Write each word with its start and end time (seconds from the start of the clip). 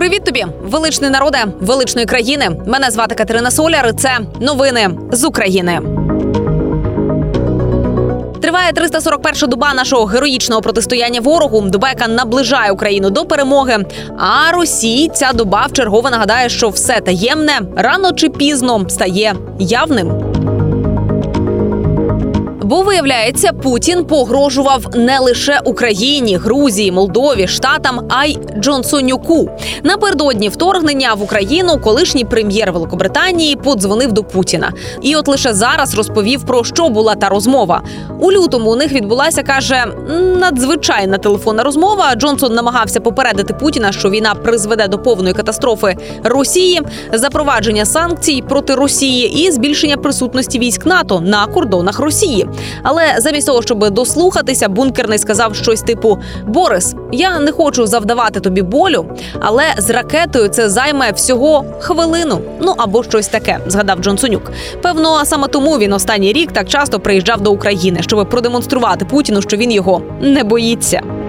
Привіт 0.00 0.24
тобі, 0.24 0.46
величний 0.62 1.10
народе 1.10 1.38
величної 1.60 2.06
країни. 2.06 2.50
Мене 2.66 2.90
звати 2.90 3.14
Катерина 3.14 3.50
Соляр. 3.50 3.88
і 3.88 3.92
Це 3.92 4.18
новини 4.40 4.90
з 5.12 5.24
України. 5.24 5.80
Триває 8.42 8.72
341 8.72 9.50
доба 9.50 9.74
нашого 9.74 10.04
героїчного 10.04 10.62
протистояння 10.62 11.20
ворогу. 11.20 11.60
Доба, 11.60 11.88
яка 11.88 12.08
наближає 12.08 12.72
Україну 12.72 13.10
до 13.10 13.24
перемоги. 13.24 13.78
А 14.18 14.52
Росії 14.52 15.10
ця 15.14 15.32
доба 15.32 15.66
вчергове 15.66 16.10
нагадає, 16.10 16.48
що 16.48 16.68
все 16.68 17.00
таємне 17.00 17.60
рано 17.76 18.12
чи 18.12 18.28
пізно 18.28 18.88
стає 18.88 19.34
явним. 19.58 20.29
Бо 22.70 22.82
виявляється, 22.82 23.52
Путін 23.52 24.04
погрожував 24.04 24.86
не 24.94 25.18
лише 25.18 25.60
Україні, 25.64 26.36
Грузії, 26.36 26.92
Молдові, 26.92 27.48
Штатам, 27.48 28.00
а 28.08 28.24
й 28.24 28.38
Джонсонюку. 28.58 29.50
Напередодні 29.82 30.48
вторгнення 30.48 31.14
в 31.14 31.22
Україну 31.22 31.78
колишній 31.78 32.24
прем'єр 32.24 32.72
Великобританії 32.72 33.56
подзвонив 33.56 34.12
до 34.12 34.24
Путіна. 34.24 34.72
І 35.02 35.16
от 35.16 35.28
лише 35.28 35.54
зараз 35.54 35.94
розповів 35.94 36.42
про 36.42 36.64
що 36.64 36.88
була 36.88 37.14
та 37.14 37.28
розмова. 37.28 37.82
У 38.20 38.32
лютому 38.32 38.70
у 38.70 38.76
них 38.76 38.92
відбулася 38.92 39.42
каже 39.42 39.84
надзвичайна 40.40 41.18
телефонна 41.18 41.62
розмова. 41.62 42.14
Джонсон 42.14 42.54
намагався 42.54 43.00
попередити 43.00 43.54
Путіна, 43.54 43.92
що 43.92 44.10
війна 44.10 44.34
призведе 44.34 44.88
до 44.88 44.98
повної 44.98 45.34
катастрофи 45.34 45.96
Росії, 46.24 46.80
запровадження 47.12 47.84
санкцій 47.84 48.42
проти 48.48 48.74
Росії 48.74 49.46
і 49.46 49.50
збільшення 49.50 49.96
присутності 49.96 50.58
військ 50.58 50.86
НАТО 50.86 51.20
на 51.20 51.46
кордонах 51.46 51.98
Росії. 51.98 52.46
Але 52.82 53.02
замість 53.18 53.46
того, 53.46 53.62
щоб 53.62 53.90
дослухатися, 53.90 54.68
бункерний 54.68 55.18
сказав 55.18 55.54
щось 55.54 55.82
типу: 55.82 56.18
Борис, 56.46 56.94
я 57.12 57.38
не 57.38 57.52
хочу 57.52 57.86
завдавати 57.86 58.40
тобі 58.40 58.62
болю, 58.62 59.06
але 59.40 59.64
з 59.78 59.90
ракетою 59.90 60.48
це 60.48 60.68
займе 60.68 61.12
всього 61.12 61.64
хвилину. 61.80 62.40
Ну 62.60 62.74
або 62.78 63.02
щось 63.02 63.28
таке, 63.28 63.58
згадав 63.66 63.98
Джонсонюк. 63.98 64.52
Певно, 64.82 65.24
саме 65.24 65.48
тому 65.48 65.78
він 65.78 65.92
останній 65.92 66.32
рік 66.32 66.52
так 66.52 66.68
часто 66.68 67.00
приїжджав 67.00 67.40
до 67.40 67.52
України, 67.52 68.02
щоб 68.02 68.30
продемонструвати 68.30 69.04
Путіну, 69.04 69.42
що 69.42 69.56
він 69.56 69.72
його 69.72 70.02
не 70.20 70.44
боїться. 70.44 71.19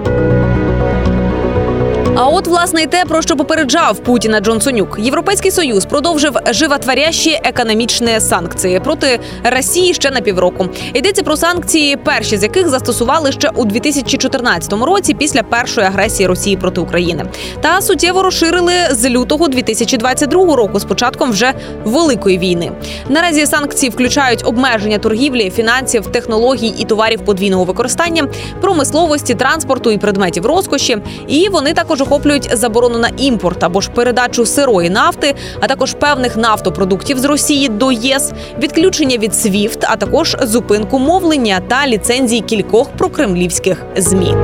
А 2.16 2.28
от 2.28 2.48
власне 2.48 2.81
й 2.84 2.88
те, 2.88 3.06
про 3.06 3.22
що 3.22 3.36
попереджав 3.36 4.00
Путіна 4.00 4.40
Джонсонюк, 4.40 4.98
європейський 5.00 5.52
союз 5.52 5.86
продовжив 5.86 6.36
животворящі 6.50 7.40
економічні 7.44 8.20
санкції 8.20 8.80
проти 8.80 9.20
Росії 9.44 9.94
ще 9.94 10.12
на 10.12 10.22
півроку. 10.22 10.68
Йдеться 10.94 11.23
про 11.23 11.38
санкції, 11.38 11.95
перші 11.98 12.38
з 12.38 12.44
яких 12.44 12.70
застосували 12.70 13.31
ще 13.31 13.50
у 13.56 13.66
2014 13.66 14.73
році 14.73 15.14
після 15.14 15.44
першої 15.44 15.88
агресії 15.88 16.28
Росії 16.28 16.58
проти 16.58 16.81
України, 16.81 17.26
та 17.62 17.81
суттєво 17.81 18.23
розширили 18.23 18.73
з 18.92 19.09
лютого 19.09 19.48
2022 19.48 20.56
року 20.56 20.80
з 20.80 20.84
початком 20.84 21.31
вже 21.31 21.53
великої 21.84 22.38
війни. 22.38 22.72
Наразі 23.09 23.46
санкції 23.46 23.90
включають 23.90 24.46
обмеження 24.46 24.98
торгівлі, 24.98 25.50
фінансів, 25.50 26.06
технологій 26.06 26.73
і 26.78 26.86
товарів 26.86 27.22
подвійного 27.25 27.64
використання, 27.64 28.28
промисловості, 28.62 29.36
транспорту 29.36 29.92
і 29.92 29.98
предметів 29.98 30.46
розкоші. 30.46 30.98
І 31.28 31.50
вони 31.50 31.73
також 31.73 32.00
охоплюють 32.02 32.57
заборону 32.57 32.97
на 32.97 33.09
імпорт 33.17 33.63
або 33.63 33.81
ж 33.81 33.89
передачу 33.91 34.45
сирої 34.45 34.89
нафти, 34.89 35.35
а 35.59 35.67
також 35.67 35.94
певних 35.94 36.38
нафтопродуктів 36.38 37.19
з 37.19 37.25
Росії 37.25 37.69
до 37.69 37.91
ЄС, 37.91 38.31
відключення 38.59 39.17
від 39.17 39.35
СВІФТ, 39.35 39.85
а 39.88 39.95
також 39.95 40.38
зупинку 40.41 40.99
мовлення 40.99 41.61
та 41.67 41.88
ліцензії 41.88 42.41
кількох 42.41 42.89
прокремлівських 42.89 43.85
змі. 43.97 44.35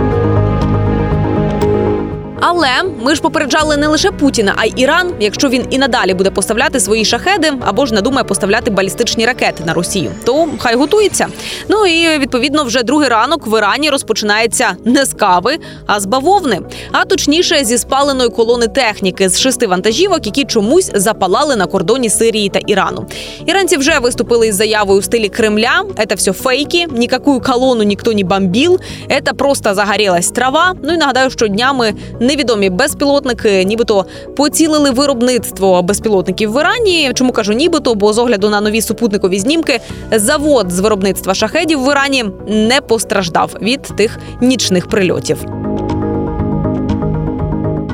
Але 2.49 2.69
ми 3.01 3.15
ж 3.15 3.21
попереджали 3.21 3.77
не 3.77 3.87
лише 3.87 4.11
Путіна, 4.11 4.53
а 4.57 4.65
й 4.65 4.73
Іран, 4.75 5.13
якщо 5.19 5.49
він 5.49 5.65
і 5.69 5.77
надалі 5.77 6.13
буде 6.13 6.31
поставляти 6.31 6.79
свої 6.79 7.05
шахеди 7.05 7.53
або 7.65 7.85
ж 7.85 7.93
надумає 7.93 8.23
поставляти 8.23 8.71
балістичні 8.71 9.25
ракети 9.25 9.63
на 9.65 9.73
Росію, 9.73 10.11
то 10.25 10.47
хай 10.59 10.75
готується. 10.75 11.27
Ну 11.69 11.85
і 11.85 12.19
відповідно 12.19 12.63
вже 12.63 12.83
другий 12.83 13.09
ранок 13.09 13.47
в 13.47 13.57
Ірані 13.57 13.89
розпочинається 13.89 14.77
не 14.85 15.05
з 15.05 15.13
кави, 15.13 15.57
а 15.87 15.99
з 15.99 16.05
бавовни, 16.05 16.59
а 16.91 17.05
точніше 17.05 17.63
зі 17.63 17.77
спаленої 17.77 18.29
колони 18.29 18.67
техніки 18.67 19.29
з 19.29 19.39
шести 19.39 19.67
вантажівок, 19.67 20.25
які 20.25 20.45
чомусь 20.45 20.91
запалали 20.93 21.55
на 21.55 21.65
кордоні 21.65 22.09
Сирії 22.09 22.49
та 22.49 22.59
Ірану. 22.59 23.05
Іранці 23.45 23.77
вже 23.77 23.99
виступили 23.99 24.47
із 24.47 24.55
заявою 24.55 24.99
у 24.99 25.01
стилі 25.01 25.29
Кремля. 25.29 25.83
Це 26.09 26.15
все 26.15 26.33
фейки, 26.33 26.85
ніяку 26.91 27.41
колону 27.41 27.83
ніхто 27.83 28.13
не 28.13 28.23
бомбив, 28.23 28.79
це 29.25 29.33
просто 29.33 29.73
загорілась 29.73 30.31
трава. 30.31 30.73
Ну 30.83 30.93
і 30.93 30.97
нагадаю, 30.97 31.29
що 31.29 31.47
днями 31.47 31.93
невідомі 32.37 32.69
безпілотники, 32.69 33.63
нібито 33.63 34.05
поцілили 34.35 34.91
виробництво 34.91 35.81
безпілотників 35.81 36.53
в 36.53 36.61
Ірані. 36.61 37.11
Чому 37.13 37.31
кажу 37.31 37.53
нібито? 37.53 37.95
Бо 37.95 38.13
з 38.13 38.17
огляду 38.17 38.49
на 38.49 38.61
нові 38.61 38.81
супутникові 38.81 39.39
знімки 39.39 39.79
завод 40.11 40.71
з 40.71 40.79
виробництва 40.79 41.33
шахедів 41.33 41.83
в 41.83 41.91
Ірані 41.91 42.25
не 42.47 42.81
постраждав 42.81 43.55
від 43.61 43.81
тих 43.81 44.19
нічних 44.41 44.87
прильотів. 44.87 45.56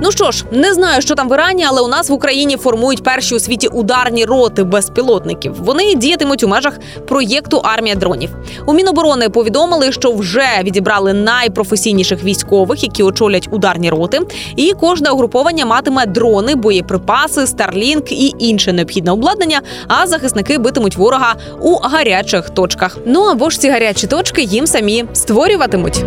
Ну 0.05 0.11
що 0.11 0.31
ж, 0.31 0.45
не 0.51 0.73
знаю, 0.73 1.01
що 1.01 1.15
там 1.15 1.29
в 1.29 1.33
Ірані, 1.33 1.65
але 1.67 1.81
у 1.81 1.87
нас 1.87 2.09
в 2.09 2.13
Україні 2.13 2.57
формують 2.57 3.03
перші 3.03 3.35
у 3.35 3.39
світі 3.39 3.67
ударні 3.67 4.25
роти 4.25 4.63
безпілотників. 4.63 5.55
Вони 5.59 5.95
діятимуть 5.95 6.43
у 6.43 6.47
межах 6.47 6.79
проєкту 7.07 7.61
Армія 7.63 7.95
дронів. 7.95 8.29
У 8.65 8.73
Міноборони 8.73 9.29
повідомили, 9.29 9.91
що 9.91 10.11
вже 10.11 10.47
відібрали 10.63 11.13
найпрофесійніших 11.13 12.23
військових, 12.23 12.83
які 12.83 13.03
очолять 13.03 13.47
ударні 13.51 13.89
роти. 13.89 14.19
І 14.55 14.73
кожне 14.79 15.09
угруповання 15.09 15.65
матиме 15.65 16.05
дрони, 16.05 16.55
боєприпаси, 16.55 17.47
старлінк 17.47 18.11
і 18.11 18.33
інше 18.39 18.73
необхідне 18.73 19.11
обладнання. 19.11 19.61
А 19.87 20.07
захисники 20.07 20.57
битимуть 20.57 20.97
ворога 20.97 21.35
у 21.61 21.75
гарячих 21.75 22.49
точках. 22.49 22.97
Ну 23.05 23.21
або 23.23 23.49
ж 23.49 23.59
ці 23.59 23.69
гарячі 23.69 24.07
точки 24.07 24.41
їм 24.41 24.67
самі 24.67 25.05
створюватимуть. 25.13 26.05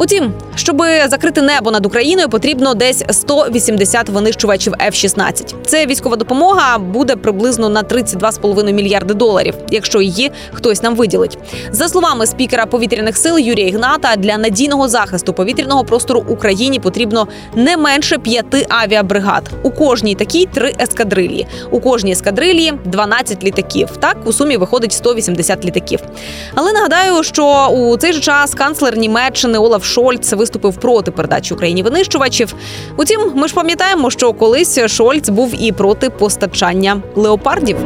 Утім, 0.00 0.32
щоб 0.54 0.82
закрити 1.08 1.42
небо 1.42 1.70
над 1.70 1.86
Україною, 1.86 2.28
потрібно 2.28 2.74
десь 2.74 3.04
180 3.10 4.08
винищувачів 4.08 4.72
F-16. 4.72 5.54
Це 5.66 5.86
військова 5.86 6.16
допомога 6.16 6.78
буде 6.78 7.16
приблизно 7.16 7.68
на 7.68 7.82
32,5 7.82 8.72
мільярди 8.72 9.14
доларів, 9.14 9.54
якщо 9.70 10.00
її 10.00 10.30
хтось 10.52 10.82
нам 10.82 10.96
виділить. 10.96 11.38
За 11.70 11.88
словами 11.88 12.26
спікера 12.26 12.66
повітряних 12.66 13.16
сил 13.16 13.38
Юрія 13.38 13.68
Ігната, 13.68 14.16
для 14.16 14.38
надійного 14.38 14.88
захисту 14.88 15.32
повітряного 15.32 15.84
простору 15.84 16.24
Україні 16.28 16.80
потрібно 16.80 17.28
не 17.54 17.76
менше 17.76 18.18
п'яти 18.18 18.66
авіабригад. 18.68 19.50
У 19.62 19.70
кожній 19.70 20.14
такій 20.14 20.46
три 20.46 20.74
ескадрилії. 20.80 21.46
У 21.70 21.80
кожній 21.80 22.12
ескадрилії 22.12 22.72
12 22.84 23.44
літаків. 23.44 23.88
Так 24.00 24.16
у 24.24 24.32
сумі 24.32 24.56
виходить 24.56 24.92
180 24.92 25.64
літаків. 25.64 26.00
Але 26.54 26.72
нагадаю, 26.72 27.22
що 27.22 27.68
у 27.68 27.96
цей 27.96 28.12
же 28.12 28.20
час 28.20 28.54
канцлер 28.54 28.96
Німеччини 28.96 29.58
Олаф 29.58 29.89
Шольц 29.90 30.32
виступив 30.32 30.76
проти 30.76 31.10
передачі 31.10 31.54
Україні 31.54 31.82
винищувачів. 31.82 32.54
Утім, 32.96 33.20
ми 33.34 33.48
ж 33.48 33.54
пам'ятаємо, 33.54 34.10
що 34.10 34.32
колись 34.32 34.78
Шольц 34.86 35.28
був 35.28 35.54
і 35.62 35.72
проти 35.72 36.10
постачання 36.10 37.02
леопардів. 37.16 37.76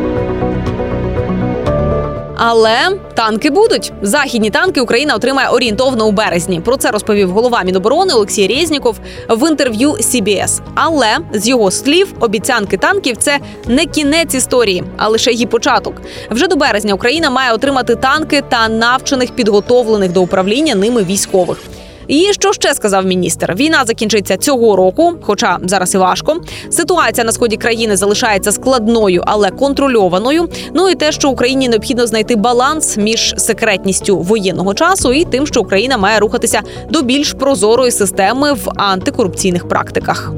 Але 2.37 2.99
танки 3.15 3.51
будуть. 3.51 3.93
Західні 4.03 4.51
танки 4.51 4.81
Україна 4.81 5.15
отримає 5.15 5.49
орієнтовно 5.49 6.07
у 6.07 6.13
березні. 6.13 6.61
Про 6.61 6.77
це 6.77 6.91
розповів 6.91 7.31
голова 7.31 7.63
Міноборони 7.63 8.15
Олексій 8.15 8.47
Резніков 8.47 8.97
в 9.29 9.49
інтерв'ю 9.49 9.91
CBS. 9.91 10.61
Але 10.75 11.19
з 11.33 11.49
його 11.49 11.71
слів, 11.71 12.15
обіцянки 12.21 12.77
танків 12.77 13.17
це 13.17 13.39
не 13.67 13.87
кінець 13.87 14.35
історії, 14.35 14.85
а 14.97 15.09
лише 15.09 15.33
її 15.33 15.47
початок. 15.47 15.95
Вже 16.31 16.47
до 16.47 16.57
березня 16.57 16.95
Україна 16.95 17.31
має 17.31 17.53
отримати 17.53 17.97
танки 17.97 18.43
та 18.49 18.69
навчених 18.69 19.31
підготовлених 19.31 20.13
до 20.13 20.23
управління 20.23 20.75
ними 20.75 21.03
військових. 21.03 21.59
І 22.09 22.29
що 22.33 22.53
ще 22.53 22.75
сказав 22.75 23.07
міністр? 23.07 23.55
Війна 23.55 23.85
закінчиться 23.85 24.37
цього 24.37 24.77
року, 24.77 25.13
хоча 25.23 25.59
зараз 25.65 25.95
і 25.95 25.99
важко. 25.99 26.37
Ситуація 26.71 27.25
на 27.25 27.33
сході 27.33 27.57
країни 27.57 27.97
залишається 27.97 28.53
складною, 28.53 29.23
але 29.27 29.51
контрольованою. 29.51 30.49
Ну 30.75 30.91
і 30.91 30.95
те, 30.95 31.13
що 31.13 31.29
Україні 31.29 31.69
необхідно 31.69 32.07
знайти 32.07 32.37
баланс 32.37 32.97
між 32.97 33.35
секретністю 33.37 34.19
воєнного 34.19 34.75
часу 34.75 35.13
і 35.13 35.25
тим, 35.25 35.47
що 35.47 35.61
Україна 35.61 35.99
має 35.99 36.19
рухатися 36.19 36.61
до 36.91 37.03
більш 37.03 37.33
прозорої 37.33 37.91
системи 37.91 38.53
в 38.53 38.71
антикорупційних 38.77 39.69
практиках. 39.69 40.33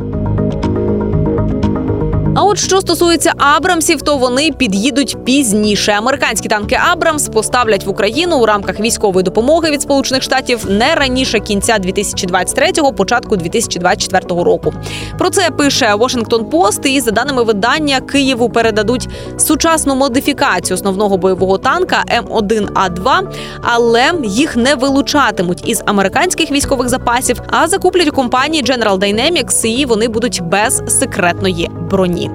А 2.39 2.45
от 2.45 2.59
що 2.59 2.81
стосується 2.81 3.33
Абрамсів, 3.39 4.03
то 4.03 4.17
вони 4.17 4.53
під'їдуть 4.53 5.25
пізніше. 5.25 5.93
Американські 5.93 6.49
танки 6.49 6.79
Абрамс 6.93 7.29
поставлять 7.29 7.87
в 7.87 7.89
Україну 7.89 8.39
у 8.39 8.47
рамках 8.47 8.81
військової 8.81 9.25
допомоги 9.25 9.71
від 9.71 9.83
Сполучених 9.83 10.23
Штатів 10.23 10.67
не 10.71 10.95
раніше 10.95 11.41
кінця 11.41 11.79
2023-го, 11.79 12.93
початку 12.93 13.37
2024 13.37 14.43
року. 14.43 14.75
Про 15.19 15.31
це 15.31 15.51
пише 15.51 15.95
Washington 15.95 16.51
Post, 16.51 16.87
і 16.87 17.01
за 17.01 17.11
даними 17.11 17.43
видання, 17.43 18.01
Києву 18.01 18.51
передадуть 18.51 19.09
сучасну 19.39 19.95
модифікацію 19.95 20.75
основного 20.75 21.17
бойового 21.17 21.59
танка 21.59 22.05
М1А2, 22.21 23.21
але 23.63 24.13
їх 24.25 24.57
не 24.57 24.75
вилучатимуть 24.75 25.69
із 25.69 25.83
американських 25.87 26.51
військових 26.51 26.89
запасів, 26.89 27.43
а 27.51 27.69
закуплять 27.69 28.09
у 28.09 28.13
компанії 28.13 28.65
General 28.65 28.99
Dynamics, 28.99 29.67
і 29.67 29.87
вони 29.87 30.09
будуть 30.09 30.41
без 30.43 30.83
секретної 30.89 31.71
броні. 31.91 32.26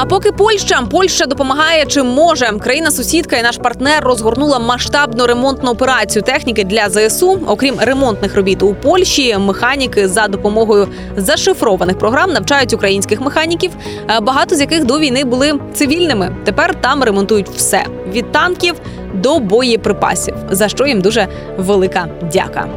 А 0.00 0.06
поки 0.06 0.32
Польща 0.32 0.82
Польща 0.90 1.26
допомагає 1.26 1.86
чим 1.86 2.06
може. 2.06 2.46
Країна 2.46 2.90
сусідка 2.90 3.36
і 3.36 3.42
наш 3.42 3.56
партнер 3.56 4.04
розгорнула 4.04 4.58
масштабну 4.58 5.26
ремонтну 5.26 5.70
операцію 5.70 6.22
техніки 6.22 6.64
для 6.64 6.90
ЗСУ. 6.90 7.40
Окрім 7.46 7.74
ремонтних 7.80 8.36
робіт 8.36 8.62
у 8.62 8.74
Польщі, 8.74 9.38
механіки 9.38 10.08
за 10.08 10.28
допомогою 10.28 10.88
зашифрованих 11.16 11.98
програм 11.98 12.32
навчають 12.32 12.72
українських 12.72 13.20
механіків, 13.20 13.70
е, 14.10 14.20
багато 14.20 14.54
з 14.54 14.60
яких 14.60 14.84
до 14.84 14.98
війни 14.98 15.24
були 15.24 15.60
цивільними. 15.74 16.36
Тепер 16.44 16.80
там 16.80 17.04
ремонтують 17.04 17.48
все 17.48 17.84
від 18.12 18.32
танків 18.32 18.74
до 19.14 19.38
боєприпасів, 19.38 20.34
за 20.50 20.68
що 20.68 20.86
їм 20.86 21.00
дуже 21.00 21.28
велика 21.56 22.08
дяка. 22.32 22.68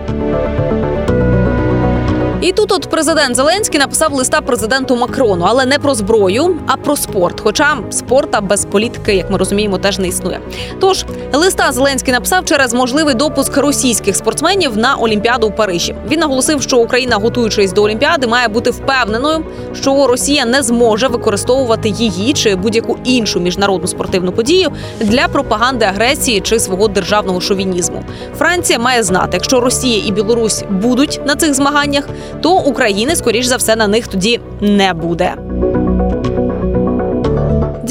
І 2.42 2.52
тут 2.52 2.72
от 2.72 2.90
президент 2.90 3.36
Зеленський 3.36 3.80
написав 3.80 4.14
листа 4.14 4.42
президенту 4.42 4.96
Макрону, 4.96 5.46
але 5.48 5.66
не 5.66 5.80
про 5.80 5.96
зброю, 5.96 6.58
а 6.68 6.78
про 6.78 6.96
спорт. 6.96 7.42
Хоча 7.42 7.78
спорта 7.90 8.42
без 8.42 8.66
політики, 8.66 9.16
як 9.16 9.32
ми 9.32 9.38
розуміємо, 9.38 9.78
теж 9.78 10.00
не 10.00 10.08
існує. 10.08 10.40
Тож 10.80 11.06
листа 11.34 11.72
Зеленський 11.72 12.14
написав 12.14 12.46
через 12.46 12.74
можливий 12.74 13.16
допуск 13.16 13.58
російських 13.58 14.16
спортсменів 14.16 14.78
на 14.78 14.96
Олімпіаду 14.96 15.48
у 15.48 15.52
Парижі. 15.52 15.96
Він 16.08 16.20
наголосив, 16.20 16.62
що 16.62 16.78
Україна, 16.78 17.16
готуючись 17.16 17.74
до 17.74 17.84
Олімпіади, 17.84 18.28
має 18.28 18.48
бути 18.48 18.70
впевненою, 18.70 19.46
що 19.74 20.08
Росія 20.08 20.46
не 20.46 20.64
зможе 20.64 21.08
використовувати 21.08 21.90
її 21.90 22.34
чи 22.34 22.56
будь-яку 22.56 22.98
іншу 23.04 23.40
міжнародну 23.40 23.88
спортивну 23.88 24.32
подію 24.32 24.70
для 25.00 25.28
пропаганди 25.28 25.86
агресії 25.86 26.42
чи 26.42 26.60
свого 26.60 26.88
державного 26.88 27.42
шовінізму. 27.42 28.04
Франція 28.38 28.80
має 28.80 29.04
знати, 29.04 29.30
якщо 29.34 29.60
Росія 29.60 30.04
і 30.06 30.12
Білорусь 30.12 30.64
будуть 30.70 31.22
на 31.26 31.36
цих 31.36 31.54
змаганнях, 31.54 32.08
то 32.42 32.58
України, 32.58 33.16
скоріш 33.16 33.46
за 33.46 33.56
все, 33.56 33.76
на 33.76 33.88
них 33.88 34.08
тоді 34.08 34.40
не 34.62 34.94
буде. 34.94 35.36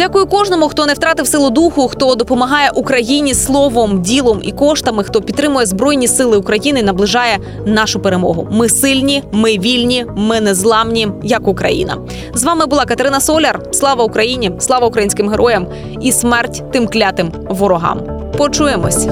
Дякую 0.00 0.26
кожному, 0.26 0.68
хто 0.68 0.86
не 0.86 0.92
втратив 0.94 1.26
силу 1.26 1.50
духу, 1.50 1.88
хто 1.88 2.14
допомагає 2.14 2.70
Україні 2.74 3.34
словом, 3.34 4.02
ділом 4.02 4.40
і 4.42 4.52
коштами, 4.52 5.04
хто 5.04 5.22
підтримує 5.22 5.66
збройні 5.66 6.08
сили 6.08 6.36
України, 6.36 6.82
наближає 6.82 7.38
нашу 7.66 8.00
перемогу. 8.00 8.48
Ми 8.50 8.68
сильні, 8.68 9.22
ми 9.32 9.58
вільні, 9.58 10.06
ми 10.16 10.40
незламні, 10.40 11.08
як 11.22 11.48
Україна. 11.48 11.96
З 12.34 12.44
вами 12.44 12.66
була 12.66 12.84
Катерина 12.84 13.20
Соляр. 13.20 13.60
Слава 13.72 14.04
Україні! 14.04 14.52
Слава 14.58 14.86
українським 14.86 15.28
героям 15.28 15.66
і 16.00 16.12
смерть 16.12 16.62
тим 16.72 16.88
клятим 16.88 17.32
ворогам. 17.48 18.00
Почуємось. 18.38 19.06